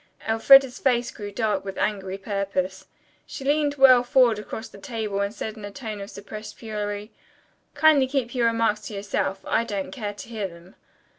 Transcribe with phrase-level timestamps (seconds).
[0.27, 2.87] Elfreda's face grew dark with angry purpose.
[3.27, 7.11] She leaned well forward across the table and said in a tone of suppressed fury:
[7.75, 9.45] "Kindly keep your remarks to yourself.
[9.45, 10.73] I don't care to hear them."